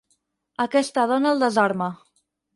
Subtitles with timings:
[0.65, 1.93] Aquesta dona el desarma.